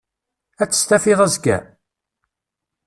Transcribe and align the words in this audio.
Att 0.63 0.73
stafiḍ 0.75 1.19
azekka? 1.25 1.57